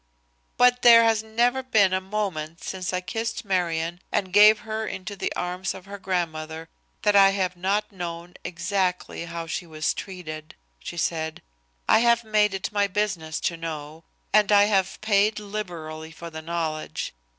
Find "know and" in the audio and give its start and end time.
13.57-14.51